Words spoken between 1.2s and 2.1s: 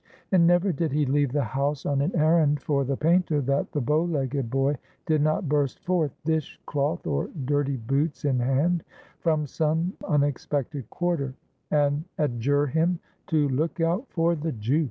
the house on